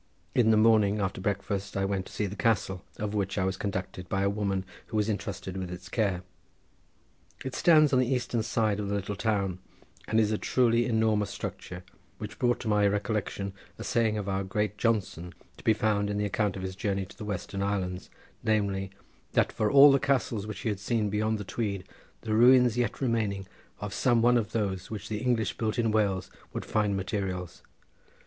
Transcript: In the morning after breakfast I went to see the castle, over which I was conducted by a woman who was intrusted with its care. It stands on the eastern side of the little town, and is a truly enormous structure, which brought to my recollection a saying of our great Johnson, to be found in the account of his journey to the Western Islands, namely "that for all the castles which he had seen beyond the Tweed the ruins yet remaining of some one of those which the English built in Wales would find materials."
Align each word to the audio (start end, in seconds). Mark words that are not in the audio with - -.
In 0.33 0.49
the 0.49 0.57
morning 0.57 0.99
after 0.99 1.21
breakfast 1.21 1.77
I 1.77 1.85
went 1.85 2.07
to 2.07 2.11
see 2.11 2.25
the 2.25 2.35
castle, 2.35 2.83
over 2.99 3.15
which 3.15 3.37
I 3.37 3.45
was 3.45 3.55
conducted 3.55 4.09
by 4.09 4.23
a 4.23 4.31
woman 4.31 4.65
who 4.87 4.97
was 4.97 5.07
intrusted 5.07 5.55
with 5.57 5.69
its 5.69 5.89
care. 5.89 6.23
It 7.45 7.53
stands 7.53 7.93
on 7.93 7.99
the 7.99 8.11
eastern 8.11 8.41
side 8.41 8.79
of 8.79 8.87
the 8.89 8.95
little 8.95 9.15
town, 9.15 9.59
and 10.07 10.19
is 10.19 10.31
a 10.31 10.39
truly 10.39 10.87
enormous 10.87 11.29
structure, 11.29 11.83
which 12.17 12.39
brought 12.39 12.59
to 12.61 12.67
my 12.67 12.87
recollection 12.87 13.53
a 13.77 13.83
saying 13.83 14.17
of 14.17 14.27
our 14.27 14.43
great 14.43 14.75
Johnson, 14.75 15.35
to 15.57 15.63
be 15.63 15.71
found 15.71 16.09
in 16.09 16.17
the 16.17 16.25
account 16.25 16.55
of 16.57 16.63
his 16.63 16.75
journey 16.75 17.05
to 17.05 17.15
the 17.15 17.23
Western 17.23 17.61
Islands, 17.61 18.09
namely 18.43 18.89
"that 19.33 19.51
for 19.51 19.69
all 19.69 19.91
the 19.91 19.99
castles 19.99 20.47
which 20.47 20.61
he 20.61 20.69
had 20.69 20.79
seen 20.79 21.11
beyond 21.11 21.37
the 21.37 21.43
Tweed 21.43 21.87
the 22.21 22.33
ruins 22.33 22.75
yet 22.75 23.01
remaining 23.01 23.45
of 23.79 23.93
some 23.93 24.23
one 24.23 24.37
of 24.37 24.51
those 24.51 24.89
which 24.89 25.09
the 25.09 25.19
English 25.19 25.57
built 25.59 25.77
in 25.77 25.91
Wales 25.91 26.31
would 26.53 26.65
find 26.65 26.97
materials." 26.97 27.61